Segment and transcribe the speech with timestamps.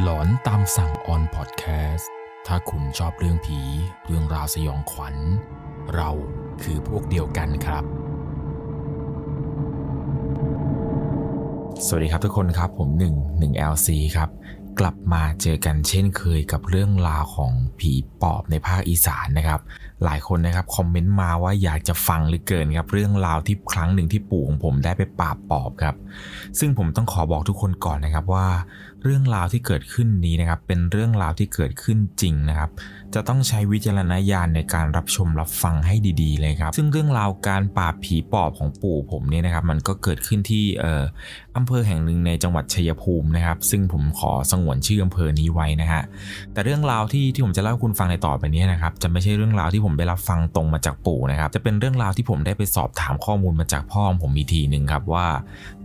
[0.00, 2.10] หลอนตามสั่งออนพอดแคสต์
[2.46, 3.58] ถ้าคุณชอบเรื่องผี
[4.06, 5.16] เรื่องราวสยองขวัญ
[5.94, 6.10] เรา
[6.62, 7.84] คือพวกเดียวกันครับ
[11.86, 14.30] สวัสดีครับทุกคนครับผม1 1 LC ครับ
[14.80, 19.60] กลับมาเจอกันเช่นเคยกับเรื่องราวของผีปอบในภาคอีสานนะครับ
[20.04, 25.94] หลายคนนะครับคอมเมนต์มาว่าอยากจะฟังเหลือเกินครับ เรื่องราวที่ครั้งหนึ่งที่ปู่ของผมได้ไปปราบปอบครับ
[26.58, 28.46] ซึ่งผมต้องขอบอกทุกคนก่อนนะครับว่า
[29.04, 32.70] เรื่องราวที่เกิดขึ้นนี้นะครับ เป็นเรื่องราวที่เกิดขึ้นจริงนะครับ
[33.14, 41.04] จะต้องใช้วิจารณญาณในการรับชมรับฟังให้ดี ๆ เลยครับ ซึ่งเรื่องราวการปราบผีปอบของปู่ผมเนี่ยนะครับ มันก็เกิดขึ้นที่เอ่อ
[41.56, 46.02] อำเภอแห่งหนึ่งในจังหวัดชัยภูมินะครับ ซึ่งผมขอสงวนชื่ออำเภอนี้ไว้นะฮะ
[46.52, 55.26] แต่เรื่องราวที่ที่ผมจะเล่าคุณฟังในต่อไปนี้นะครับ จะไม่ใช่เรื่องราวที่ผมได้รับฟังตรงมาจากปู่นะครับ จะเป็นเรื่องราวที่ผมได้ไปสอบถามข้อมูลมาจากพ่อผมอีกทีหนึ่งครับว่า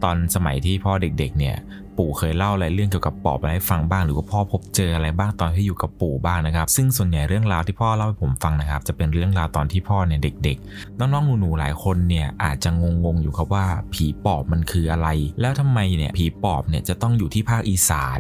[0.04, 1.58] ตอนสมัยที่พ่อเด็กๆเนี่ย
[1.98, 15.08] ปู่เคยเล่าอะไรเรื่องเกี่ยวกับปอบอะไรให้ฟังบ้าง หรือว่าพ่อพบเจออะไรบ้างตอนที่อยู่กับปู่บ้างนะครับ ซึ่งส่วนใหญ่เรื่องราวที่พ่อเล่าให้ผมฟังนะครับ จะเป็นเรื่องราวตอนที่พ่อเนี่ยเด็กๆ น้องๆหนูๆหลายคนเนี่ยอาจจะงงๆอยู่ครับว่าผีปอบมันคืออะไร
[15.42, 18.20] แล้วทำไมเนี่ยผีปอบเนี่ยจะต้องอยู่ที่ภาคอีสาน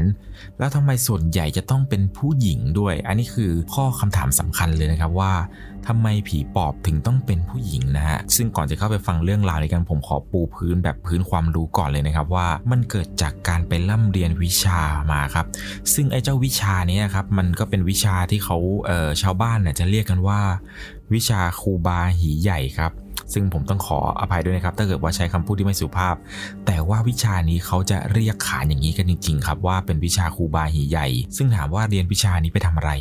[0.59, 5.33] แล้วทำไมส่วนใหญ่จะต้องเป็นผู้หญิงด้วย อันนี้คือข้อคำถามสำคัญเลยนะครับว่า
[5.87, 15.45] ทำไมผีปอบถึงต้องเป็นผู้หญิงนะฮะซึ่งก่อนจะเข้าไปฟังเรื่องราวในกันผมขอปูพื้นแบบพื้นความรู้ก่อนเลยนะครับว่ามันเกิดจากการไปร่ำเรียนวิชามาครับ
[15.93, 20.39] ซึ่งไอ้เจ้าวิชานี้ครับมันก็เป็นวิชาที่เขาเออชาวบ้านเนี่ยจะเรียกกันว่า
[21.13, 22.93] วิชาครูบาหีใหญ่ครับ
[23.33, 26.15] ซึ่งผมต้องขออภัยด้วยนะครับ ถ้าเกิดว่าใช้คำพูดที่ไม่สุภาพ
[26.65, 32.91] แต่ว่าวิชานี้เขาจะเรียกขานอย่างนี้กันจริง ๆ ครับ ว่าเป็นวิชาครูบาหีใหญ่ ซึ่งถามว่าเรียนวิชานี้ไปทำอะไร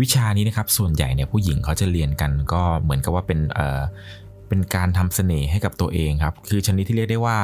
[0.00, 3.80] วิชานี้นะครับส่วนใหญ่เนี่ยผู้หญิงเขาจะเรียนกันก็เหมือนกับว่าเป็นเอ่อ
[4.48, 7.38] เป็นการทำเสน่ห์ให้กับตัวเองครับ คือชนิดที่เรียกได้ว่า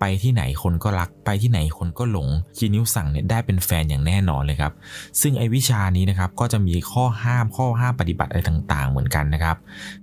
[0.00, 4.72] ไปที่ไหนคนก็รักไปที่ไหนคนก็หลงคีนิ้วสั่งเนี่ยได้เป็นแฟนอย่างแน่นอนเลยครับ
[5.20, 9.56] ซึ่งไอ้วิชานี้นะครับก็จะมีข้อห้ามข้อห้ามปฏิบัติอะไรต่างๆ เหมือนกันนะครับ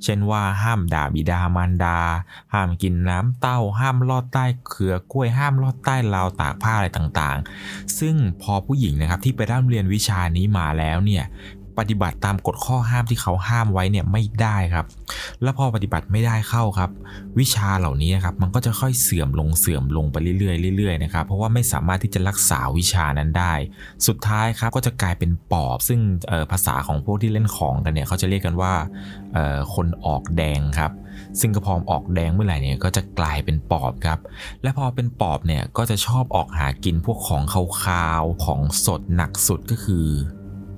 [0.04, 2.00] เช่นว่าห้ามด่าบิดามารดา
[2.54, 11.24] ห้ามกินน้ำเต้า ห้ามลอดใต้เครือกล้วยห้ามลอดใต้ราวตากผ้าอะไรต่างๆ ซึ่งพอผู้หญิงนะครับที่ไปร่ำเรียนวิชานี้มาแล้วเนี่ย
[11.80, 14.86] ปฏิบัติตามกฎข้อห้ามที่เขาห้ามไว้เนี่ยไม่ได้ครับ
[15.44, 16.90] แล้วพอปฏิบัติไม่ได้เข้าครับ
[17.40, 23.54] วิชาเหล่านี้นะครับมันก็จะค่อยเสื่อมลงเสื่อมลงไปเรื่อยๆเรื่อยๆนะครับเพราะว่าไม่สามารถที่จะรักษาวิชานั้นได้
[24.08, 26.00] สุดท้ายครับก็จะกลายเป็นปอบ ซึ่ง
[26.52, 28.74] ภาษาของพวกที่เล่นของกันเนี่ยเขาจะเรียกกันว่า
[29.74, 30.92] คนออกแดงครับ
[31.40, 34.20] ซึ่งกระพอมออกแดงเมื่อไหร่เนี่ยก็จะกลายเป็นปอบครับ
[34.64, 40.08] และพอเป็นปอบเนี่ยก็จะชอบออกหากินพวกของคาวๆของสดหนักสุดก็คือ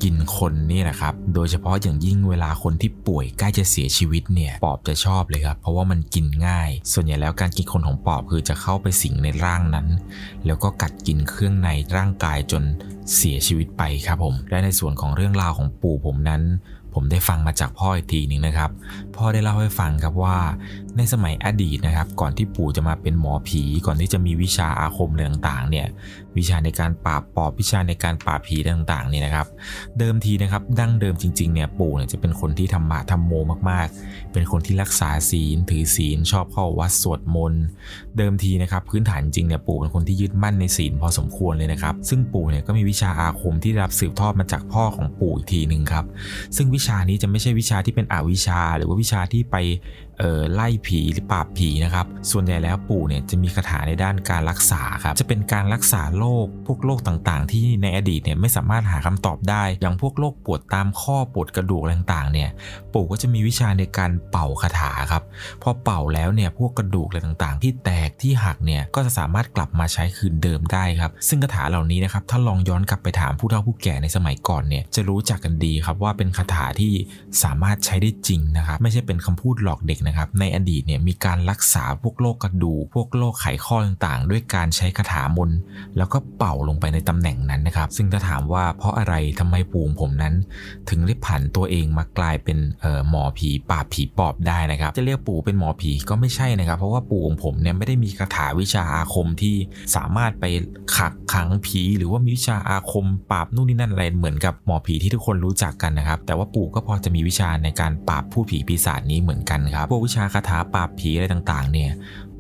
[0.04, 9.88] กินคนนี่แหละครับ โดยเฉพาะอย่างยิ่งเวลาคนที่ป่วยใกล้จะเสียชีวิตเนี่ย ปอบจะชอบเลยครับ เพราะว่ามันกินง่าย ส่วนใหญ่แล้วการกินคนของปอบคือจะเข้าไปสิงในร่างนั้น
[10.46, 12.64] แล้วก็กัดกินเครื่องในร่างกายจน
[13.16, 16.44] เสียชีวิตไปครับผม และในส่วนของเรื่องราวของปู่ผมนั้น
[16.94, 18.70] ผมได้ฟังมาจากพ่ออีกทีหนึ่งนะครับ
[19.18, 20.38] พ่อได้เล่าให้ฟังครับว่า
[20.98, 25.88] ในสมัยอดีตนะครับ ก่อนที่ปู่จะมาเป็นหมอผี ก่อนที่จะมีวิชาอาคมอะไรต่างๆเนี่ย
[26.38, 29.48] วิชาในการปราบปอบวิชาในการปราบผีต่างๆเนี่ยนะครับ
[30.00, 33.34] เดิมทีนะครับดั้งเดิมจริงๆเนี่ยปู่เนี่ยจะเป็นคนที่ทำมาทำโม
[33.70, 37.64] มากๆ เป็นคนที่รักษาศีล ถือศีลชอบเข้าวัดสวดมนต์
[38.18, 46.06] เดิมทีนะครับพื้นฐานจริงเนี่ยปู่เป็นคนที่ยึดมั่นในศีลพอสมควรเลยนะครับ ซึ่งปู่เนี่ยก็มีวิชาอาคมที่รับสืบทอดมาจากพ่อของปู่อีกทีหนึ่งครับ
[46.56, 49.56] ซึ่งวิชานี้จะไม่ใช่วิชาที่เป็นอวิชาหรือว่าวิชาที่ไป
[50.20, 62.50] เอ่อไล่ผีหรือปราบผีนะครับ ส่วนใหญ่แล้วปู่เนี่ยจะมีคาถาในด้านการรักษาครับ จะเป็นการรักษาโรคพวกโรคต่างๆ ที่ในอดีตเนี่ยไม่สามารถหาคำตอบได้ อย่างพวกโรคปวดตามข้อปวดกระดูกต่างๆ เนี่ย
[62.94, 65.24] ปู่ก็จะมีวิชาในการเป่าคาถาครับ
[65.62, 76.94] พอเป่าแล้วเนี่ยพวกกระดูกอะไรต่างๆ ที่แตกที่หักเนี่ยก็จะสามารถกลับมาใช้คืนเดิมได้ครับ ซึ่งคาถาเหล่านี้นะครับถ้าลองย้อนกลับไปถามผู้เฒ่าผู้แก่ในสมัยก่อนเนี่ยจะรู้จักกันดีครับว่าเป็นคาถาที่
[77.44, 85.52] สามารถใช้ได้จริงนะครับ ไม่ใช่เป็นคำพูดหลอกเด็กนะครับในอดีตเนี่ยมีการรักษาพวกโรคกระดูกพวกโรคไขข้อต่างๆ ด้วยการใช้คาถามน
[85.98, 90.36] แล้วก็เป่าลงไปในตำแหน่งนั้นนะครับ ซึ่งถ้าถามว่าเพราะอะไรทำไมปู่ผมนั้น
[90.90, 92.58] ถึงได้ผันตัวเองมากลายเป็น
[93.10, 99.56] หมอผีปราบผีปอบได้นะครับ จะเรียกปู่เป็นหมอผีก็ไม่ใช่นะครับ เพราะว่าปู่ของผมเนี่ยไม่ได้มีคาถาวิชาอาคมที่
[99.96, 100.46] สามารถไป
[100.98, 111.92] ขักขังผี หรือว่ามีวิชาอาคมปราบนู่นนี่นั่นอะไรเหมือนกับหมอผีที่ทุกคนรู้จักกันนะครับ แต่ว่าปู่ก็พอจะมีวิชาในการปราบผู้ผีปีศาจนี้เหมือนกันครับพวกวิชาคาถาปราบผีอะไรต่างๆ เนี่ย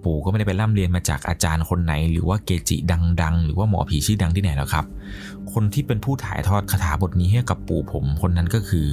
[0.03, 2.77] ปู่ก็ไม่ได้ไปร่ำเรียนมาจากอาจารย์คนไหน หรือว่าเกจิ
[3.21, 4.85] ดังๆ หรือว่าหมอผีชื่อดังที่ไหนหรอกครับ
[5.53, 8.87] คนที่เป็นผู้ถ่ายทอดคาถาบทนี้ให้กับปู่ผมคนนั้นก็คือ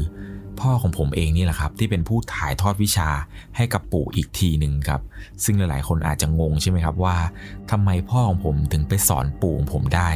[0.61, 3.09] พ่อของผมเองนี่แหละครับ ที่เป็นผู้ถ่ายทอดวิชา
[3.57, 5.01] ให้กับปู่อีกทีหนึ่งครับ
[5.45, 7.17] ซึ่งหลายๆ คนอาจจะงงใช่ไหมครับว่า
[7.71, 10.11] ทำไมพ่อของผมถึงไปสอนปู่ของผมได้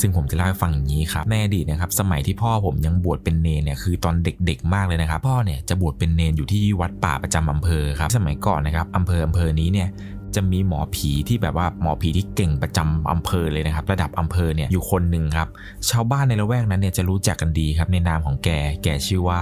[0.00, 9.88] ซึ่งผมจะเล่าให้ฟังอย่างนี้ครับในอดีนะครับ สมัยที่พ่อผมยังบวชเป็นเนรเนี่ยคือตอนเด็กๆ มากเลยนะครับ พ่อเนี่ยจะบวชเป็นเนรอยู่ที่วัดป่าประจำอำเภอครับ สมัยก่อนนะครับอำเภออำเภอนี้เนี่ย
[10.36, 15.48] จะมีหมอผีที่แบบว่าหมอผีที่เก่งประจำอำเภอเลยนะครับ ระดับอำเภอเนี่ยอยู่คนหนึ่งครับ
[15.90, 18.48] ชาวบ้านในละแวกนั้นเนี่ยจะรู้จักกันดีครับในนามของแก
[18.82, 19.40] แกชื่อว่า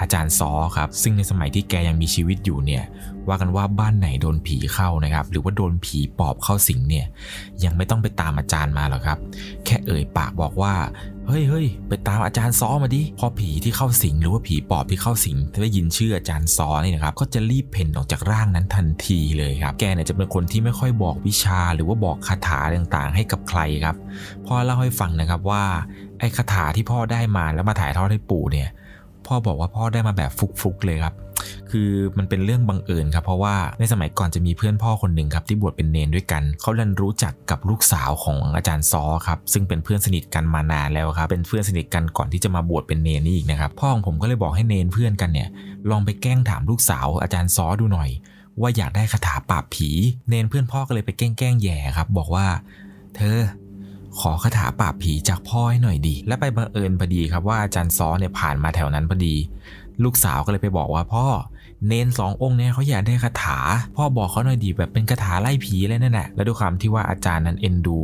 [0.00, 2.84] อาจารย์ซอครับ ซึ่งในสมัยที่แกยังมีชีวิตอยู่เนี่ย
[3.28, 7.06] ว่ากันว่าบ้านไหนโดนผีเข้านะครับ หรือว่าโดนผีปอบเข้าสิงเนี่ย
[7.64, 9.18] ยังไม่ต้องไปตามอาจารย์มาหรอกครับ
[9.64, 10.72] แค่เอ่ยปากบอกว่า
[11.30, 23.96] เฮ้ยเฮ้ยไปตามอาจารย์ซอมาดิพอผีที่เข้าสิงหรือว่าผีปอบที่เข้าสิงได้ยินชื่ออาจารย์ซอนี่นะครับก็จะรีบเพ่นออกจากร่างนั้นทันทีเลยครับแกเนี่ยจะเป็นคนที่ไม่ค่อยบอกวิชาหรือว่าบอกคาถาต่างๆ ให้กับใครครับ
[24.46, 25.64] พ่อเล่าให้ฟังนะครับว่า
[26.18, 28.68] ไอ้คาถาที่พ่อได้มาแล้วมาถ่ายทอดให้ปู่เนี่ย
[29.26, 30.30] พ่อบอกว่าพ่อได้มาแบบ
[30.60, 31.14] ฟุกๆเลยครับ
[31.70, 45.48] คือมันเป็นเรื่องบังเอิญครับเพราะว่าในสมัยก่อนจะมีเพื่อนพ่อคนหนึ่งครับที่บวชเป็นเนนด้วยกัน เขาดันรู้จักกับลูกสาวของอาจารย์ซอครับซึ่งเป็นเพื่อนสนิทกันมานานแล้วครับเป็นเพื่อนสนิทกันก่อนที่จะมาบวชเป็นเนนนี่อีกนะครับพ่อของผมก็เลยบอกให้เนนเพื่อนกันเนี่ย
[45.90, 48.10] ลองไปแกล้งถามลูกสาวอาจารย์ซอดูหน่อย
[48.60, 49.88] ว่าอยากได้คาถาปราบผี
[50.28, 52.46] เนนเพื่อนพ่อก็เลยไปแกล้งแกล้งแย่ครับบอกว่า
[53.16, 53.38] เธอ
[54.20, 59.34] ขอคาถาปราบผีจากพ่อให้หน่อยดี และไปบังเอิญพอดีครับว่าอาจารย์ซอเนี่ยผ่านมาแถวนั้นพอดี
[60.04, 61.26] ลูกสาวก็เลยไปบอกว่าพ่อ
[61.86, 63.58] เนนสององค์เนี่ยเขาอยากได้คาถา
[63.96, 67.98] พ่อบอกเขาหน่อยดีแบบเป็นคาถาไล่ผีเลยนั่นแหละและด้วยความที่ว่าอาจารย์นั้นเอ็นดู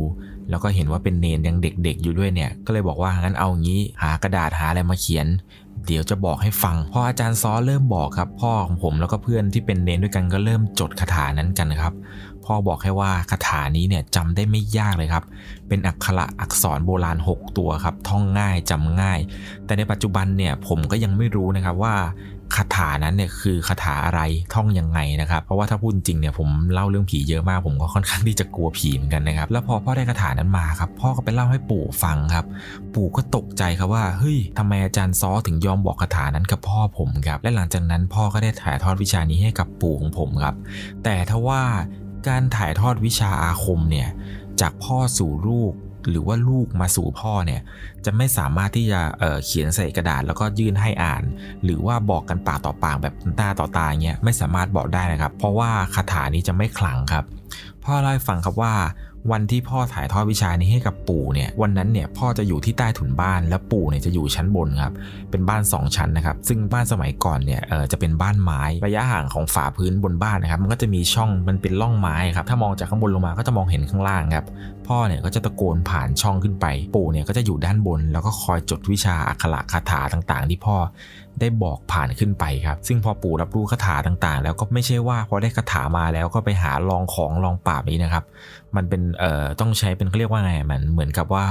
[0.49, 5.27] แล้วก็เห็นว่าเป็นเนนยังเด็กๆอยู่ด้วยเนี่ย ก็เลยบอกว่างั้นเอางี้ หากระดาษหาอะไรมาเขียน
[5.85, 11.93] เดี๋ยวจะบอกให้ฟัง พออาจารย์ซอเริ่มบอกครับ พ่อของผมแล้วก็เพื่อนที่เป็นเนนด้วยกันก็เริ่มจดคาถานั้นกันครับ
[12.47, 15.23] พ่อบอกแค่ว่าคาถานี้เนี่ยจำได้ไม่ยากเลยครับ
[15.67, 19.19] เป็นอักขระอักษรโบราณ 6 ตัวครับ ท่องง่ายจำง่าย
[19.65, 21.95] แต่ในปัจจุบันเนี่ยผมก็ยังไม่รู้นะครับว่า
[22.55, 24.21] คาถานั้นเนี่ยคือคาถาอะไร
[24.53, 32.45] ท่องยังไงนะครับ เพราะว่าถ้าพูดจริงเนี่ยผมเล่าเรื่องผีเยอะมาก ผมก็ค่อนข้างที่จะกลัวผีเหมือนกันนะครับ แล้วพอพ่อได้คาถานั้นมาครับ พ่อก็ไปเล่าให้ปู่ฟังครับ
[32.95, 40.55] ปู่ก็ตกใจครับว่าเฮ้ยทำไมอาจารย์ซอถึงยอมบอกคาถานั้นกับพ่อผมครับและหลังจากนั้นพ่อก็ได้ถ่ายทอดวิชานี้ให้กับปู่ของผมครับ
[41.03, 41.61] แต่ถ้าว่า
[42.27, 44.09] การถ่ายทอดวิชาอาคมเนี่ย
[44.61, 45.73] จากพ่อสู่ลูก
[46.09, 47.61] หรือว่าลูกมาสู่พ่อเนี่ย
[48.05, 51.23] จะไม่สามารถที่จะเเขียนใส่กระดาษแล้วก็ยื่นให้อ่าน
[51.63, 57.25] หรือว่าบอกกันปากต่อปากแบบตาต่อตาเงี้ยไม่สามารถบอกได้นะครับ เพราะว่าคาถานี้จะไม่ขลังครับ
[57.83, 58.73] พ่อเล่าให้ฟังครับว่า
[59.31, 64.93] วันที่พ่อถ่ายทอดวิชานี้ให้กับปู่เนี่ยวันนั้นเนี่ยพ่อจะอยู่ที่ใต้ถุนบ้านและปู่เนี่ยจะอยู่ชั้นบนครับ
[65.31, 74.45] เป็นบ้าน 2 ชั้นนะครับซึ่งบ้านสมัยก่อนเนี่ยเออจะเป็นบ้านไม้ระยะห่างของฝาพื้นบนบ้านนะครับมันก็จะมีช่องมันเป็นร่องไม้ครับถ้ามองจากข้างบนลงมาก็จะมองเห็นข้างล่างครับ
[74.87, 80.77] พ่อเนี่ยก็จะตะโกนผ่านช่องขึ้นไป ปู่เนี่ยก็จะอยู่ด้านบน แล้วก็คอยจดวิชาอักขระคาถาต่างๆ ที่พ่อ
[81.39, 88.23] ได้บอกผ่านขึ้นไปครับ ซึ่งพอปู่รับรู้คาถาต่างๆ แล้วก็ไม่ใช่ว่าพอได้คาถามาแล้วก็ไปหาลองของลองปราบนี้นะครับ
[88.75, 91.45] มันเป็นเอ่อต้องใช้เป็นเขาเรียกว่าไงมันเหมือนกับว่า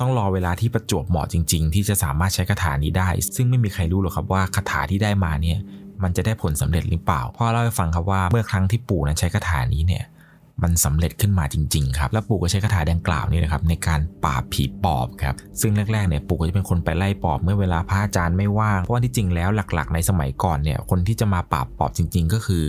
[0.00, 5.58] ต้องรอเวลาที่ประจวบเหมาะจริง ๆ ที่จะสามารถใช้คาถานี้ได้ ซึ่งไม่มีใครรู้หรอกครับว่าคาถาที่ได้มาเนี่ย
[6.02, 10.04] มันจะได้ผลสำเร็จหรือเปล่าพ่อเล่าให้ฟังครับว่าเมื่อครั้งที่ปู่นั้นใช้คาถานี้เนี่ย
[10.62, 22.64] มันสำเร็จขึ้นมาจริงๆครับแล้วปู่ก็ใช้คาถาดังกล่าวนี่นะครับในการปราบผีปอบครับซึ่งแรกๆเนี่ยปู่ก็จะเป็นคนไปไล่ปอบเมื่อเวลาพระอาจารย์ไม่ว่างเพราะว่าที่จริงแล้วหลักๆ ในสมัยก่อนเนี่ยคนที่จะมาปราบปอบจริง ๆ ก็คือ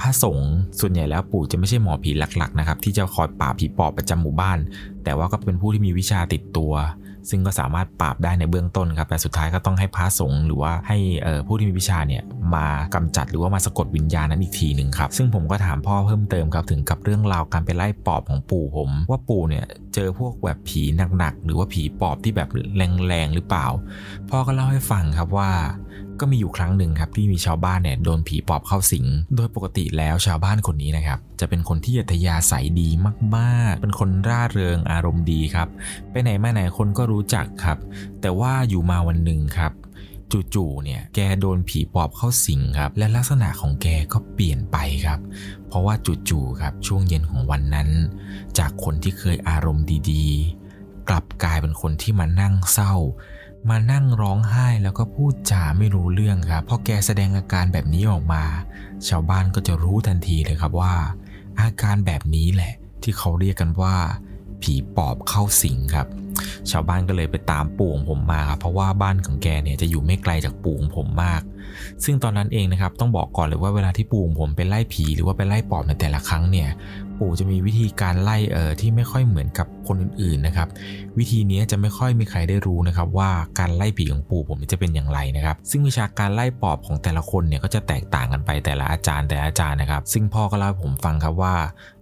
[0.00, 0.50] พระสงฆ์
[0.80, 4.58] ส่วนใหญ่แล้วปู่จะไม่ใช่หมอผีหลักๆนะครับที่จะคอยปราบผีปอบประจำหมู่บ้าน
[5.04, 6.72] แต่ว่าก็เป็นผู้ที่มีวิชาติดตัว
[7.30, 10.98] ซึ่งก็สามารถปราบได้ในเบื้องต้นครับ แต่สุดท้ายก็ต้องให้พระสงฆ์หรือว่าให้
[11.46, 12.22] ผู้ที่มีวิชาเนี่ย
[12.54, 20.82] มากำจัดหรือว่ามาสะกดวิญญาณนั้นอีกทีหนึ่งครับ ซึ่งผมก็ถามพ่อเพิ่มเติมครับถึงกับเรื่องราวการไปไล่ปอบของปู่ผม ว่าปู่เนี่ยเจอพวกแบบผี
[21.18, 23.66] หนักๆหรือว่าผีปอบที่แบบแรงๆหรือเปล่า
[24.30, 25.50] พ่อก็เล่าให้ฟังครับว่า
[26.20, 29.06] ก็มีอยู่ครั้งหนึ่งครับที่มีชาวบ้านเนี่ยโดนผีปอบเข้าสิง
[29.36, 32.88] โดยปกติแล้วชาวบ้านคนนี้นะครับจะเป็นคนที่อัธยาศัยดี
[33.36, 35.68] มากๆ เป็นคนร่าเริงอารมณ์ดีครับ
[36.10, 37.78] ไปไหนมาไหนคนก็รู้จักครับ
[38.20, 39.72] แต่ว่าอยู่มาวันหนึ่งครับ
[40.54, 45.20] จู่ๆ เนี่ย แกโดนผีปอบเข้าสิงครับ และลักษณะของแกก็เปลี่ยนไปครับ
[45.68, 45.94] เพราะว่า
[46.28, 47.88] จู่ๆ ครับ ช่วงเย็นของวันนั้น
[48.58, 52.94] จากคนที่เคยอารมณ์ดีๆ กลับกลายเป็นคนที่มานั่งเศร้า
[53.68, 58.42] มานั่งร้องไห้แล้วก็พูดจาไม่รู้เรื่องครับพอแกแสดงอาการแบบนี้ออกมา
[59.08, 60.94] ชาวบ้านก็จะรู้ทันทีเลยครับว่า
[61.60, 63.94] อาการแบบนี้แหละ ที่เขาเรียกกันว่า
[64.62, 66.06] ผีปอบเข้าสิงครับ
[66.70, 71.42] ชาวบ้านก็เลยไปตามปู่ของผมมาครับเพราะว่าบ้านของแกเนี่ยจะอยู่ไม่ไกลจากปู่ของผมมาก
[72.04, 76.68] ซึ่งตอนนั้นเองนะครับต้องบอกก่อนเลยว่าเวลาที่ปู่ของผมไปไล่ผีหรือว่าไปไล่ปอบในแต่ละครั้งเนี่ย
[77.18, 80.68] ปู่จะมีวิธีการไล่เออที่ไม่ค่อยเหมือนกับคนอื่นๆนะครับ
[81.18, 91.54] วิธีนี้จะไม่ค่อยมีใครได้รู้นะครับว่าการไล่ผีของปู่ผมจะเป็นอย่างไรนะครับ ซึ่งวิชาการไล่ปอบของแต่ละคนเนี่ยก็จะแตกต่างกันไปแต่ละอาจารย์แต่ละอาจารย์นะครับ ซึ่งพ่อก็เล่าผมฟังครับว่า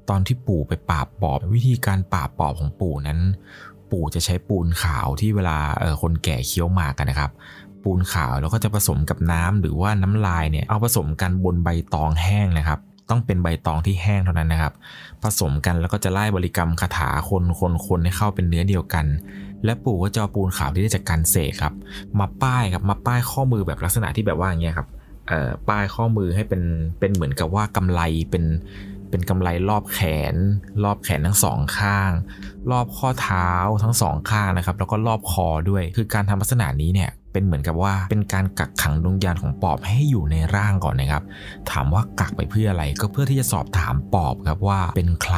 [0.08, 3.18] ตอนที่ปู่ไปปราบปอบวิธีการปราบปอบของปู่นั้น
[3.90, 7.30] ปู่จะใช้ปูนขาวที่เวลาเออคนแก่เคี้ยวหมากกันนะครับ
[7.82, 12.80] ปูนขาวแล้วก็จะผสมกับน้ำหรือว่าน้ำลายเนี่ยเอาผสมกันบนใบตองแห้งนะครับ
[13.11, 14.73] ต้องเป็นใบตองที่แห้งเท่านั้นนะครับ
[15.23, 19.07] ผสมกันแล้วก็จะไล่บริกรรมคาถาคนคนคนให้เข้าเป็นเนื้อเดียวกัน
[19.65, 21.75] และปู่ก็จะเอาปูนขาวที่ได้จากการเสกครับ
[22.21, 24.89] มาป้ายครับมาป้ายข้อมือแบบลักษณะที่แบบว่าอย่างเงี้ยครับ
[25.29, 26.63] เอ่อป้ายข้อมือให้เป็น
[26.99, 28.45] เป็นเหมือนกับว่ากำไลเป็น
[29.11, 30.01] เป็นกำไลรอบแข
[30.33, 30.35] น
[30.85, 32.11] รอบแขนทั้งสองข้าง
[32.71, 33.51] รอบข้อเท้า
[33.83, 41.23] ทั้งสองข้างนะครับ แล้วก็รอบคอด้วย คือการทำลักษณะนี้เนี่ย เป็นเหมือนกับว่าเป็นการกักขังดวงวิญญาณของปอบให้อยู่ในร่างก่อนนะครับ
[41.71, 45.37] ถามว่ากักไปเพื่ออะไรก็เพื่อที่จะสอบถามปอบครับว่าเป็นใคร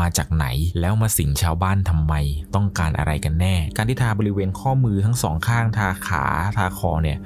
[0.00, 0.46] มาจากไหน
[0.80, 2.14] แล้วมาสิงชาวบ้านทำไม
[2.54, 6.24] ต้องการอะไรกันแน่ การที่ทาบริเวณข้อมือทั้งสองข้างทาขา
[6.56, 7.18] ทาคอเนี่ย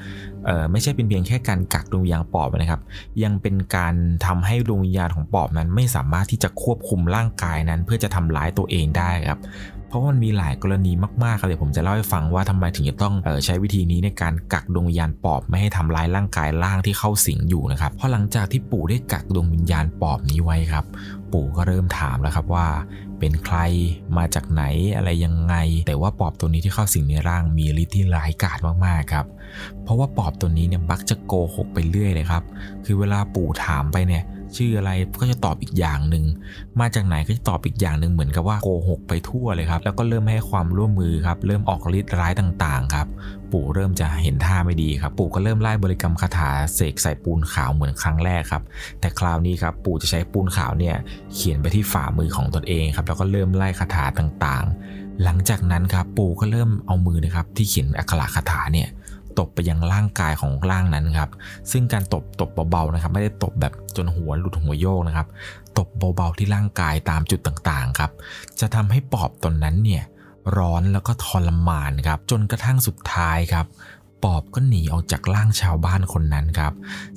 [0.46, 2.82] เออไม่ใช่เป็นเพียงแค่การกักดวงวิญญาณปอบนะครับ
[3.22, 3.94] ยังเป็นการ
[4.26, 9.40] ทำให้ดวงวิญญาณของปอบนั้นไม่สามารถที่จะควบคุมร่างกายนั้น เพื่อจะทำร้ายตัวเองได้ครับ
[9.88, 10.92] เพราะมันมีหลายกรณี
[11.22, 20.84] มากๆครับเดี๋ยวผมจะเล่าให้ฟังว่าทำไมถึงจะต้องออใช้วิธีนี้ในการกักดวงวิญญาณปอบไม่ให้ทำร้ายร่างกายร่างที่เข้าสิงอยู่นะครับเพราะหลังจากที่ปู่ได้กักดวงวิญญาณปอบนี้ไว้ครับ
[21.32, 22.66] ปู่ก็เริ่มถามแล้วครับว่า
[23.18, 23.56] เป็นใคร
[24.16, 24.62] มาจากไหน
[24.96, 25.54] อะไรยังไง
[25.86, 29.26] แต่ว่าปอบตัวนี้ที่เข้าสิงในร่างมีฤทธิ์ที่ร้ายกาจมากๆครับ
[29.82, 32.42] เพราะว่าปอบตัวนี้เนี่ยมักจะโกหกไปเรื่อยเลยครับ
[32.84, 34.24] คือเวลาปู่ถามไปเนี่ย
[34.56, 34.90] ชื่ออะไร
[35.20, 36.24] ก็จะตอบอีกอย่างหนึ่ง
[36.80, 43.06] มาจากไหนก็จะตอบอีกอย่างหนึ่งเหมือนกับว่าโกหกไปทั่วเลยครับ แล้วก็เริ่มให้ความร่วมมือครับ เริ่มออกฤทธิ์ร้ายต่างๆครับ
[43.52, 48.62] ปู่เริ่มจะเห็นท่าไม่ดีครับ ปู่ก็เริ่มไล่บริกรรมคาถาเสกใส่ปูนขาวเหมือนครั้งแรกครับ
[49.00, 50.94] แต่คราวนี้ครับปู่จะใช้ปูนขาวเนี่ย
[51.34, 58.88] เขียนไปที่ฝ่ามือของตนเองครับ แล้วก็เริ่มไล่คาถาต่างๆ หลังจากนั้นครับปู่ก็เริ่มเอามือนะครับที่เขียนอักขระคาถาเนี่ย
[59.38, 61.30] ตบไปยังร่างกายของร่างนั้นครับ
[61.70, 65.26] ซึ่งการตบตบเบาๆนะครับ ไม่ได้ตบแบบจนหัวหลุดหัวโยกนะครับ
[65.78, 68.10] ตบเบาๆที่ร่างกายตามจุดต่างๆครับ
[68.60, 70.04] จะทำให้ปอบตนนั้นเนี่ย
[70.56, 73.66] ร้อนแล้วก็ทรมานครับจนกระทั่งสุดท้ายครับ
[74.24, 76.72] ปอบก็หนีออกจากร่างชาวบ้านคนนั้นครับ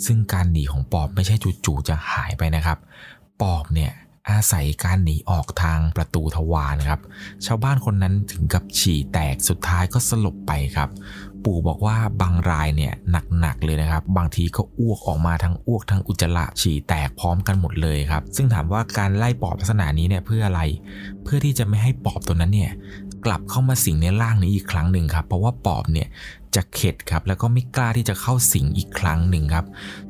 [0.05, 1.35] ซึ่งการหนีของปอบไม่ใช่
[1.65, 2.77] จู่ๆจะหายไปนะครับ
[3.41, 3.91] ปอบเนี่ย
[4.29, 7.01] อาศัยการหนีออกทางประตูทวารครับ
[7.45, 10.89] ชาวบ้านคนนั้นถึงกับฉี่แตกสุดท้ายก็สลบไปครับ
[11.45, 12.93] ปู่บอกว่าบางรายเนี่ย
[13.39, 20.61] หนักๆเลยนะครับ บางทีก็อ้วกออกมาทั้งอ้วกทั้งอุจจาระฉี่แตกพร้อมกันหมดเลยครับ ซึ่งถามว่าการไล่ปอบลักษณะนี้เนี่ยเพื่ออะไร
[21.23, 22.71] เพื่อที่จะไม่ให้ปอบตัวนั้นเนี่ย
[23.25, 26.07] กลับเข้ามาสิงในร่างนี้อีกครั้งหนึ่งครับ เพราะว่าปอบเนี่ย
[26.55, 29.65] จะเข็ดครับแล้วก็ไม่กล้าที่จะเข้าสิงอีกครั้งหนึ่งครับ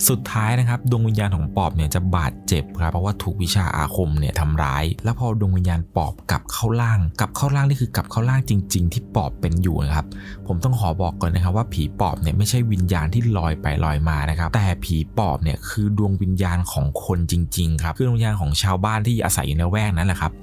[0.09, 10.07] สุดท้ายนะครับดวงวิญญาณของปอบเนี่ยจะบาดเจ็บครับเพราะว่าถูกวิชาอาคมเนี่ยทำร้าย แล้วพอดวงวิญญาณปอบกลับเข้าร่าง กลับเข้าร่างนี่คือกลับเข้าร่างจริง ๆ ที่ปอบเป็นอยู่นะครับ
[10.47, 20.33] ผมต้องขอบอกก่อนนะครับว่าผีปอบเนี่ยไม่ใช่วิญญาณที่ลอยไปลอยมานะครับ แต่ผีปอบเนี่ยคือดวงวิญญาณของคนจริงๆครับคือดวงวิญญาณของชาวบ้านที่อาศัยอยู่ในแวกนั้นแหละครับ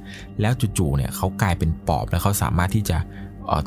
[0.41, 2.99] แล้วจู่ๆเนี่ยเขากลายเป็นปอบแล้วเขาสามารถที่จะ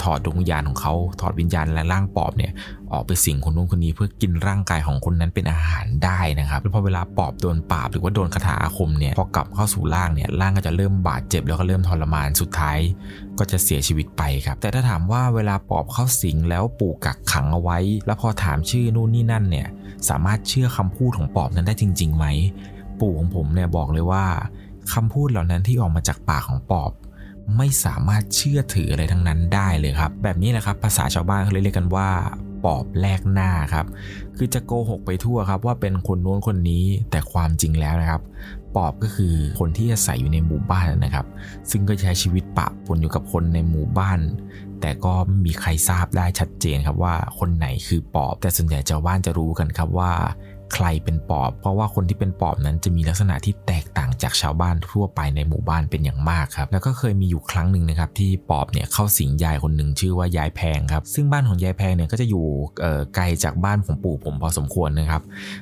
[0.03, 2.51] ถอดดวงวิญญาณของเขาถอดวิญญาณและร่างปอบเนี่ย
[2.93, 12.79] ออกไปสิงคนนู้นคนนี้เพื่อกินร่างกายของคนนั้นเป็นอาหารได้นะครับแล้วพอเวลาปอบโดนปราบหรือว่าโดนคาถาอาคมเนี่ยพอกลับเข้าสู่ร่างเนี่ยร่างก็จะเริ่มบาดเจ็บแล้วก็เริ่มทรมานสุดท้าย
[13.39, 19.67] ก็จะเสียชีวิตไปครับ แต่ถ้าถามว่าเวลาปอบเข้าสิงแล้วปู่กักขังเอาไว้ แล้วพอถามชื่อนู่นนี่นั่นเนี่ย
[20.09, 22.25] สามารถเชื่อคำพูดของปอบนั้นได้จริงๆไหม
[23.01, 24.25] ปู่ของผมเนี่ยบอกเลยว่า
[24.93, 26.91] คำพูดเหล่านั้นที่ออกมาจากปากของปอบ
[27.57, 32.10] ไม่สามารถเชื่อถืออะไรทั้งนั้นได้เลยครับ แบบนี้แหละครับภาษาชาวบ้านเขาเรียกกันว่า
[32.65, 33.86] ปอบแลกหน้าครับ
[34.38, 38.21] คือจะโกหกไปทั่วครับ ว่าเป็นคนโน้นคนนี้แต่ความจริงแล้วนะครับ
[38.75, 41.25] ปอบก็คือคนที่อาศัยอยู่ในหมู่บ้านนะครับ
[41.71, 44.19] ซึ่งก็ใช้ชีวิตปะปนอยู่กับคนในหมู่บ้าน
[44.81, 50.12] แต่ก็ไม่มีใครทราบได้ชัดเจนครับว่าคนไหนคือปอบ แต่ส่วนใหญ่ชาวบ้านจะรู้กันครับว่า
[50.73, 62.45] ใครเป็นปอบ เพราะว่าคนที่เป็นปอบนั้นจะมีลักษณะที่แตกต่างจากชาวบ้านทั่วไปในหมู่บ้านเป็นอย่างมากครับ แล้วก็เคยมีอยู่ครั้งหนึ่งนะครับที่ปอบเนี่ยเข้าสิงยายคนหนึ่งชื่อว่ายายแพงครับ ซึ่งบ้านของยายแพงเนี่ยก็จะอยู่
[63.15, 65.21] ไกลจากบ้านของปู่ผมพอสมควรนะครับ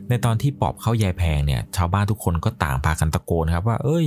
[0.10, 4.06] ในตอนที่ปอบเข้ายายแพงเนี่ยชาวบ้านทุกคนก็ต่างพากันตะโกนครับว่าเอ้ย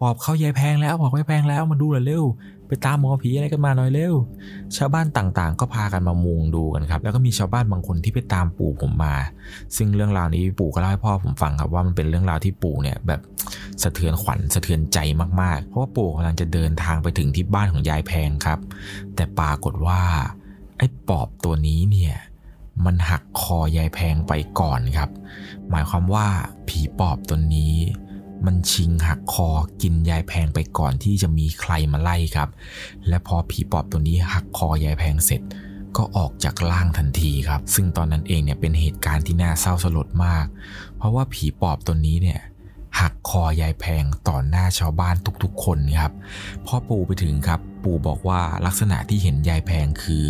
[0.00, 2.24] ปอบเข้ายายแพงแล้วปอบยายแพงแล้วมาดูเลยเร็ว
[2.68, 4.14] ไปตามหมอผีอะไรกันมาหน่อยเร็ว
[4.76, 9.16] ชาวบ้านต่างๆ ก็พากันมามุงดูกันครับ แล้วก็มีชาวบ้านบางคนที่ไปตามปู่ผมมา
[9.76, 13.20] ซึ่งเรื่องราวนี้ปู่ก็เล่าให้พ่อผมฟังครับว่ามันเป็นเรื่องราวที่ปู่เนี่ยแบบ
[13.82, 14.98] สะเทือนขวัญสะเทือนใจ
[15.40, 18.58] มากๆ เพราะว่าปู่กำลังจะเดินทางไปถึงที่บ้านของยายแพงครับ
[19.14, 20.00] แต่ปรากฏว่า
[20.78, 22.14] ไอ้ปอบตัวนี้เนี่ย
[22.84, 25.10] มันหักคอยายแพงไปก่อนครับ
[25.70, 26.26] หมายความว่า
[26.68, 27.74] ผีปอบตัวนี้
[28.46, 29.48] มันชิงหักคอ
[29.82, 32.48] กินยายแพงไปก่อนที่จะมีใครมาไล่ครับ
[33.08, 35.42] และพอผีปอบตัวนี้หักคอยายแพงเสร็จ
[35.96, 40.46] ก็ออกจากร่างทันทีครับ ซึ่งตอนนั้นเองเนี่ยเป็นเหตุการณ์ที่น่าเศร้าสลดมาก
[40.96, 42.40] เพราะว่าผีปอบตัวนี้เนี่ย
[43.00, 46.12] หักคอยายแพงต่อหน้าชาวบ้านทุกๆ คนครับ
[46.66, 50.26] พ่อปู่ไปถึงครับ ปู่บอกว่าลักษณะที่เห็นยายแพงคือ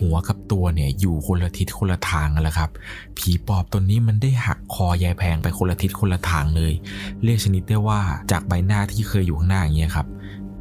[0.00, 2.70] หัวกับตัวเนี่ยอยู่คนละทิศคนละทางกันแล้วครับ
[3.18, 6.72] ผีปอบตัวนี้มันได้หักคอยายแพงไปคนละทิศคนละทางเลย
[7.22, 10.06] เรียกชนิดได้ว่าจากใบหน้าที่เคยอยู่ข้างหน้าอย่างเงี้ยครับ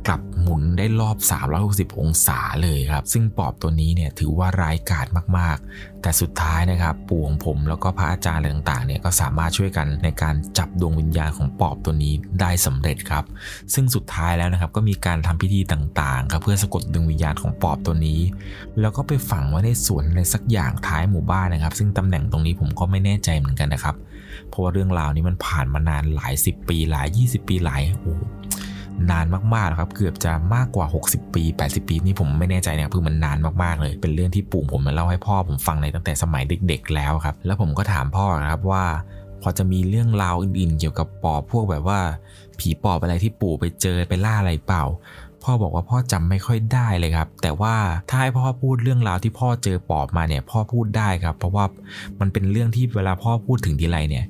[0.07, 1.17] กลับหมุนได้รอบ
[1.59, 5.07] 360 องศาเลยครับ ซึ่งปอบตัวนี้เนี่ยถือว่าร้ายกาจ
[5.37, 13.23] มากๆ แต่สุดท้ายนะครับปู่ของผมแล้วก็พระอาจารย์อะไรต่างๆเนี่ยก็สามารถช่วยกันในการจับดวงวิญญาณของปอบตัวนี้ได้สำเร็จครับ
[13.73, 18.19] ซึ่งสุดท้ายแล้วนะครับก็มีการทำพิธีต่างๆครับเพื่อสะกดดวงวิญญาณของปอบตัวนี้
[18.79, 23.95] แล้วก็ไปฝังไว้ในสวนในสักอย่างท้ายหมู่บ้านนะครับ ซึ่งตำแหน่งตรงนี้ผมก็ไม่แน่ใจเหมือนกันนะครับ
[24.49, 28.15] เพราะว่าเรื่องราวนี้มันผ่านมานานหลาย 10 ปีหลาย 20 ปีหลายโอ้
[29.11, 38.85] นานมากๆแล้วครับ เกือบจะมากกว่า 60 ปี 80 ปีนี่ผมไม่แน่ใจเนี่ยคือมันนานมากๆเลย เป็นเรื่องที่ปู่ผมมาเล่าให้พ่อผมฟังในตั้งแต่สมัยเด็ก ๆ แล้วครับ แล้วผมก็ถามพ่อครับว่า
[39.41, 41.99] พอจะมีเรื่องราวอื่นๆ เกี่ยวกับปอบพวกแบบว่า
[42.59, 44.83] ผีปอบอะไรที่ปู่ไปเจอไปล่าอะไรเปล่า
[45.43, 47.75] พ่อบอกว่าพ่อจำไม่ค่อยได้เลยครับ แต่ว่า
[48.09, 51.65] ถ้าให้พ่อพูดเรื่องราวที่พ่อเจอปอบมาเนี่ย พ่อพูดได้ครับ เพราะว่า
[52.19, 54.25] มันเป็นเรื่องที่เวลาพ่อพูดถึงทีไรเนี่ย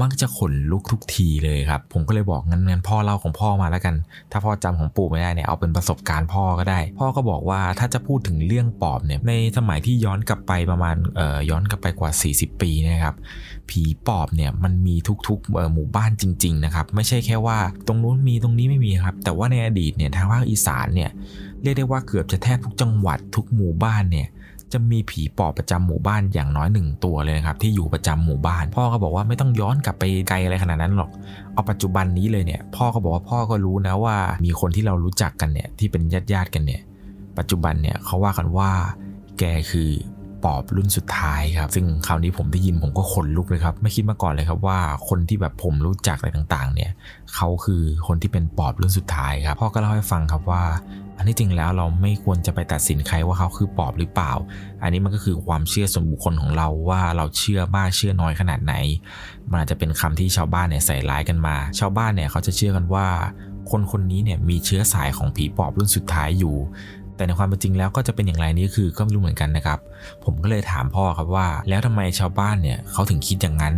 [0.00, 3.94] มักจะขนลุกทุกทีเลยครับ ผมก็เลยบอกงั้นงั้นพ่อเล่าของพ่อมาแล้วกัน
[4.32, 13.14] ถ้าพ่อจำของปู่ไม่ได้เนี่ยเอาเป็นประสบการณ์พ่อก็ได้ พ่อก็บอกว่าถ้าจะพูดถึงเรื่องปอบเนี่ยในสมัยที่ย้อนกลับไปประมาณเอ่อย้อนกลับไปกว่า 40 ปีนะครับ
[13.70, 14.96] ผีปอบเนี่ยมันมี
[15.28, 21.10] ทุกๆหมู่บ้านจริงๆนะครับไม่ใช่แค่ว่าตรงนู้นมีตรงนี้ไม่มีครับ แต่ว่าในอดีตเนี่ยทางภาคอีสานเนี่ย
[21.62, 24.28] เรียกได้ว่าเกือบจะแทบทุกจังหวัดทุกหมู่บ้านเนี่ย
[24.72, 31.10] จะมีผีปอบประจำหมู่บ้านอย่างน้อยหนึ่งตัวเลยนะครับที่อยู่ประจำหมู่บ้าน พ่อก็บอกว่าไม่ต้องย้อนกลับไปไกลอะไรขนาดนั้นหรอก
[31.54, 36.82] เอาปัจจุบันนี้เลยเนี่ย พ่อก็บอกว่าพ่อก็รู้นะว่า มีคนที่เรารู้จักกันเนี่ยที่เป็นญาติญาติกันเนี่ย
[37.38, 38.70] ปัจจุบันเนี่ยเขาว่ากันว่า
[39.38, 39.90] แกคือ
[40.44, 46.90] ปอบรุ่นสุดท้ายครับ ซึ่งคราวนี้ผมได้ยินผมก็ขนลุกเลยครับ ไม่คิดมาก่อนเลยครับว่าคนที่แบบผมรู้จักอะไรต่างๆ เนี่ย
[47.34, 50.62] เขาคือคนที่เป็นปอบรุ่นสุดท้ายครับพ่อก็เล่าให้ฟังครับว่า
[51.18, 54.32] อันที่จริงแล้วเราไม่ควรจะไปตัดสินใครว่าเขาคือปอบหรือเปล่า
[54.82, 58.74] อันนี้มันก็คือความเชื่อส่วนบุคคลของเราว่าเราเชื่อมากเชื่อน้อยขนาดไหน
[59.50, 63.06] มันอาจจะเป็นคำที่ชาวบ้านเนี่ยใส่ร้ายกันมา ชาวบ้านเนี่ยเขาจะเชื่อกันว่า
[63.70, 66.56] คนคนนี้เนี่ยมีเชื้อสายของผีปอบรุ่นสุดท้ายอยู่
[67.16, 69.78] แต่ในความเป็นจริงแล้วก็จะเป็นอย่างไรนี่คือก็ไม่รู้เหมือนกันนะครับ
[70.24, 73.74] ผมก็เลยถามพ่อครับว่า แล้วทำไมชาวบ้านเนี่ยเขาถึงคิดอย่างนั้น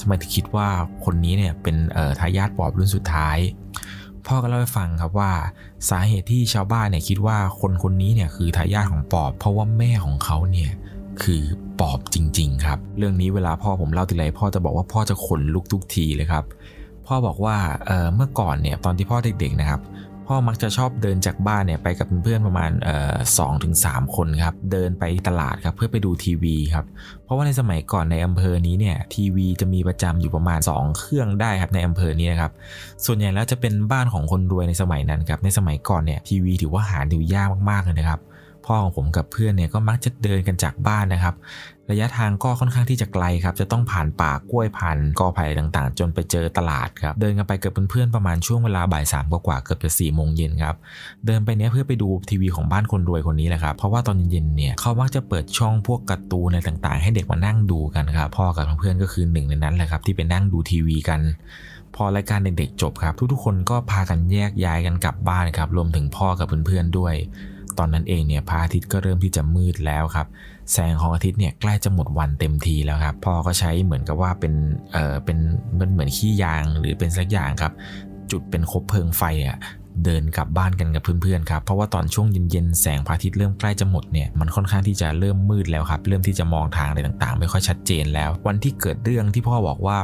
[0.00, 0.68] ทำไมถึงคิดว่า
[1.04, 3.38] คนนี้เนี่ยเป็นเอ่อทายาทปอบรุ่นสุดท้าย
[4.26, 5.32] พ่อก็เล่าให้ฟังครับว่า
[5.90, 10.70] สาเหตุที่ชาวบ้านเนี่ยคิดว่าคนคนนี้เนี่ยคือทายาทของปอบ เพราะว่าแม่ของเขาเนี่ย
[11.22, 11.42] คือ
[11.80, 16.44] ปอบจริง ๆ ครับ เรื่องนี้เวลาพ่อผมเล่าทีไรพ่อจะบอกว่าพ่อจะขนลุกทุกทีเลยครับ
[17.06, 17.56] พ่อบอกว่า
[17.86, 19.80] เออเมื่อก่อนเนี่ยตอนที่พ่อเด็กๆนะครับ
[20.26, 22.70] พ่อมักจะชอบเดินจากบ้านเนี่ยไปกับเพื่อนๆประมาณ
[23.38, 26.84] สองถึงสามคนครับเดินไปตลาดครับเพื่อไปดูทีวีครับ
[27.24, 32.52] เพราะว่าในสมัยก่อนในอำเภอนี้เนี่ยทีวีจะมีประจำอยู่ประมาณ 2 เครื่องได้ครับในอำเภอนี้นะครับ
[33.04, 38.20] ส่วนใหญ่แล้วจะเป็นบ้านของคนรวยในสมัยนั้นครับในสมัยก่อนเนี่ยทีวีถือว่าหาดูยากมากๆเลยนะครับ
[38.66, 41.34] พ่อของผมกับเพื่อนเนี่ยก็มักจะเดินกันจากบ้านนะครับ
[41.90, 50.74] ระยะทางก็ค่อนข้างที่จะไกลครับ จะต้องผ่านป่ากล้วยพันธุ์กอไผ่ต่างๆ จนไปเจอตลาดครับ เดินกันไปเกือบเพื่อนๆประมาณช่วงเวลาบ่ายสามกว่าเกือบจะสี่โมงเย็นครับ
[51.26, 61.20] เดินไปเนี้ยเพื่อไปดูทีวีของบ้านคนรวยคนนี้แหละครับ เพราะว่าตอนเย็นๆเนี่ยเขามักจะเปิดช่องพวกการ์ตูนอะไรต่างๆ ให้เด็กมานั่งดูกันครับ พ่อกับเพื่อนก็คือหนึ่งในนั้นแหละครับที่ไปนั่งดูทีวีกัน
[61.94, 67.14] พอรายการเด็กๆจบครับ ทุกๆคนก็พากันแยกย้ายกันกลับบ้านครับรวมถึงพ่อกับเพื่อนๆด้วย
[67.78, 70.26] ตอนนั้นเองเนี่ยพระอาทิตย์ก็เริ่มที่จะมืดแล้วครับ
[70.72, 74.54] แสงของอาทิตย์เนี่ยใกล้จะหมดวันเต็มทีแล้วครับพ่อก็ใช้เหมือนกับว่าเป็น
[74.92, 75.38] เอ่อเป็น
[75.78, 77.72] มันเหมือนขี้ยางหรือเป็นสักอย่างครับ
[78.30, 79.58] จุดเป็นคบเพลิงไฟอะ
[80.04, 89.98] เดินกลับบ้านกันกับเพื่อนๆครับ เพราะว่าตอนช่วงเย็นๆแสงพระอาทิตย์เริ่มใกล้จะหมดเนี่ยมันค่อนข้างที่จะเริ่มมืดแล้วครับ เริ่มที่จะมองทางอะไรต่างๆ ไม่ค่อยชัดเจนแล้ว วันที่เกิดเรื่องที่พ่อบอกว่า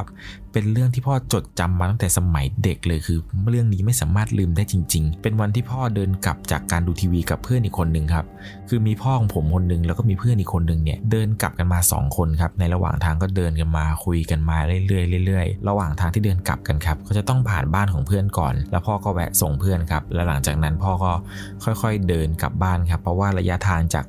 [0.53, 8.25] เป็นเรื่องที่พ่อจดจำมาตั้งแต่สมัยเด็กเลยคือ เรื่องนี้ไม่สามารถลืมได้จริง ๆ เป็นวันที่พ่อเดินกลับจากการดูทีวีกับเพื่อนอีกคนหนึ่งครับ
[8.69, 21.11] คือมีพ่อของผมคนหนึ่งแล้วก็มีเพื่อนอีกคนหนึ่งเนี่ยเดินกลับกันมา 2 คนครับ ในระหว่างทางก็เดินกันมาคุยกันมาเรื่อยๆเรื่อยๆ ระหว่างทางที่เดินกลับกันครับก็จะต้องผ่านบ้านของเพื่อนก่อน แล้วพ่อก็แวะส่งเพื่อนครับ แล้วหลังจากนั้นพ่อก็
[21.63, 24.05] ค่อยๆ เดินกลับบ้านครับ เพราะว่าระยะทางจาก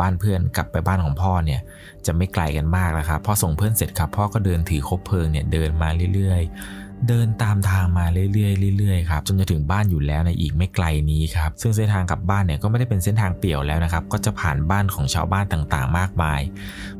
[0.00, 1.60] บ้านเพื่อนกลับไปบ้านของพ่อเนี่ย
[2.06, 16.40] จะไม่ไกลกันมากแล้วครับพอส่งเพื่อนเสร็จครับพ่อก็เดินถือคบเพลิงเนี่ยเดินมาเรื่อยๆ เดินตามทางมาเรื่อยๆเรื่อยๆครับจนจะถึงบ้านอยู่แล้วในอีกไม่ไกลนี้ครับซึ่งเส้นทางกลับบ้านเนี่ยก็ไม่ได้เป็นเส้นทางเปี่ยวแล้วนะครับ ก็จะผ่านบ้านของชาวบ้านต่างๆ มากมาย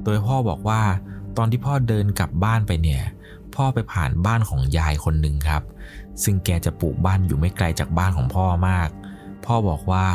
[0.05, 0.83] โดยพ่อบอกว่า
[1.37, 3.03] ตอนที่พ่อเดินกลับบ้านไปเนี่ย
[3.55, 5.63] พ่อไปผ่านบ้านของยายคนหนึ่งครับ
[6.25, 8.89] ซึ่งแกจะปลูกบ้านอยู่ไม่ไกลจากบ้านของพ่อมาก
[9.47, 10.07] พ่อบอกว่า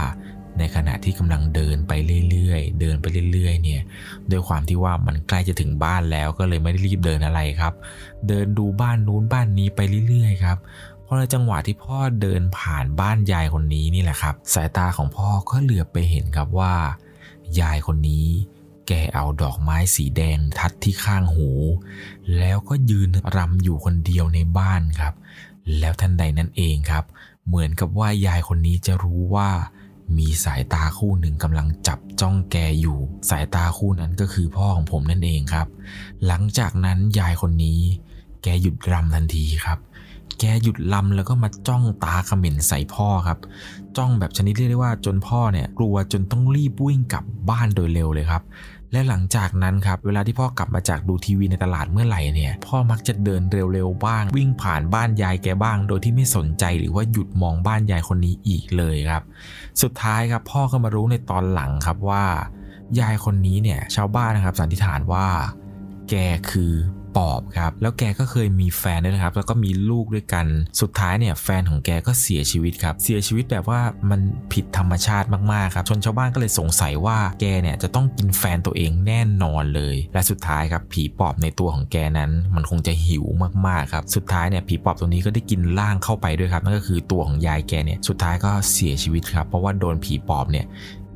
[0.60, 1.92] ในขณะที่กำลังเดินไป
[2.30, 3.82] เรื่อยๆ เดินไปเรื่อยๆ เนี่ย
[4.32, 7.74] ด้วยความที่ว่ามันใกล้จะถึงบ้านแล้วก็เลยไม่ได้รีบเดินอะไรครับ
[8.28, 10.58] เดินดูบ้านนู้นบ้านนี้ไปเรื่อยๆ ครับ
[11.06, 16.74] พอในจังหวะที่พ่อเดินผ่านบ้านยายคนนี้นี่แหละครับ สายตาของพ่อก็เหลือบไปเห็นครับว่า
[17.60, 18.28] ยายคนนี้
[18.88, 21.50] แกเอาดอกไม้สีแดงทัดที่ข้างหู
[22.38, 25.14] แล้วก็ยืนรำอยู่คนเดียวในบ้านครับ
[25.80, 27.04] แล้วทันใดนั้นเองครับ
[27.48, 29.50] เหมือนกับว่ายายคนนี้จะรู้ว่า
[30.18, 32.98] มีสายตาคู่หนึ่งกำลังจับจ้องแกอยู่
[33.30, 35.68] สายตาคู่นั้นก็คือพ่อของผมนั่นเองครับ
[36.26, 37.80] หลังจากนั้นยายคนนี้
[38.44, 39.80] แกหยุดรำทันทีครับ
[40.40, 43.40] แกหยุดลำแล้วก็มาจ้องตาเขม็นใส่พ่อครับ
[43.98, 48.44] จ้องแบบชนิดเรียกได้ว่าจนพ่อเนี่ยกลัวจนต้องรีบวิ่งกลับบ้านโดยเร็วเลยครับ
[48.96, 53.42] และหลังจากนั้นครับเวลาที่พ่อกลับมาจากดูทีวีในตลาดเมื่อไหร่เนี่ยพ่อมักจะเดิน
[53.74, 59.24] เร็วๆบ้าง วิ่งผ่านบ้านยายแกบ้าง โดยที่ไม่สนใจหรือว่าหยุดมองบ้านยายคนนี้อีกเลยครับ
[59.82, 62.24] สุดท้ายครับพ่อก็มารู้ในตอนหลังครับว่า
[63.00, 65.28] ยายคนนี้เนี่ยชาวบ้านนะครับสันนิษฐานว่า
[66.10, 66.16] แก
[66.52, 66.74] คือ
[67.18, 70.46] ปอบครับ แล้วแกก็เคยมีแฟนด้วยนะครับ แล้วก็มีลูกด้วยกัน
[70.82, 74.22] สุดท้ายเนี่ยแฟนของแกก็เสียชีวิตครับ เสียชีวิตแบบว่ามัน
[74.54, 83.26] ผิดธรรมชาติมากๆครับชนชาวบ้านก็เลยสงสัยว่าแกเนี่ยจะต้องกินแฟนตัวเองแน่นอนเลย และสุดท้ายครับผีปอบในตัวของแกนั้น มันคงจะหิว
[83.68, 90.66] มากๆครับ สุดท้ายเนี่ยผีปอบตัวนี้ก็ได้กินร่างเข้าไปด้วยครับ นั่นก็คือตัวของยายแกเนี่ย สุดท้ายก็เสียชีวิตครับ เพราะว่าโดนผีปอบเนี่ย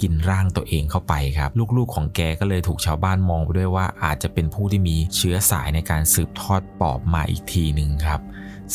[0.01, 8.21] กินร่างตัวเองเข้าไปครับ ลูกๆของแกก็เลยถูกชาวบ้านมองไปด้วยว่าอาจจะเป็นผู้ที่มีเชื้อสายในการสืบทอดปอบมาอีกทีหนึ่งครับ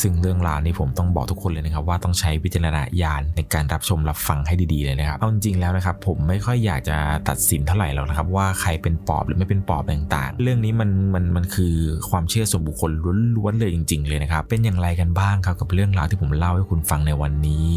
[0.01, 6.97] ซึ่งเรื่องราวนี้ผมต้องบอกทุกคนเลยนะครับ ว่าต้องใช้วิจารณญาณในการรับชมรับฟังให้ดีๆเลยนะครับเอาจริงๆแล้วนะครับ ผมไม่ค่อยอยากจะ
[7.29, 11.75] ตัดสินเท่าไหร่หรอกนะครับ ว่าใครเป็นปอบหรือไม่เป็นปอบต่างๆ เรื่องนี้มันมันมันคือ
[12.09, 12.91] ความเชื่อส่วนบุคคล
[13.37, 17.67] ล้วนๆเลยจริง ๆ เลยนะครับเป็นอย่างไรกันบ้างครับกับเรื่องราวที่ผมเล่าให้คุณฟังในวันนี้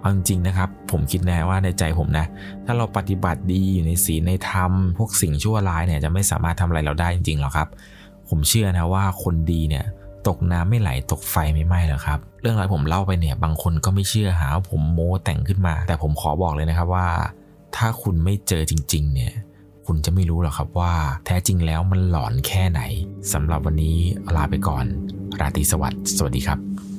[0.00, 2.26] เอาจริงนะครับ ผมคิดแน่ว่าในใจผมนะ
[2.66, 7.68] ถ้าเราปฏิบัติดีอยู่ในศีลในธรรม พวกสิ่งชั่วร้ายเนี่ยจะไม่สามารถทำอะไรเราได้จริงๆหรอกครับ
[8.28, 9.84] ผมเชื่อนะว่าคนดีเนี่ย
[10.28, 17.08] ตกน้ำไม่ไหลตกไฟไม่ไหม้หรอกครับ เรื่องราวผมเล่าไปเนี่ยบางคนก็ไม่เชื่อหาว่าผมโม้แต่งขึ้นมา แต่ผมขอบอกเลยนะครับว่า
[17.76, 19.32] ถ้าคุณไม่เจอจริง ๆ เนี่ย
[19.86, 20.92] คุณจะไม่รู้หรอกครับว่า
[21.26, 22.80] แท้จริงแล้วมันหลอนแค่ไหน
[23.32, 23.96] สำหรับวันนี้
[24.36, 24.84] ลาไปก่อน
[25.40, 26.89] ราตรีสวัสดิ์สวัสดีครับ